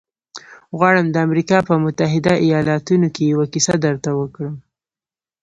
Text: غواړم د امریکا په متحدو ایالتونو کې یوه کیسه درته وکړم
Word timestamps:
غواړم 0.77 1.07
د 1.11 1.15
امریکا 1.27 1.57
په 1.69 1.73
متحدو 1.83 2.33
ایالتونو 2.45 3.07
کې 3.15 3.23
یوه 3.31 3.45
کیسه 3.53 3.73
درته 3.85 4.09
وکړم 4.19 4.55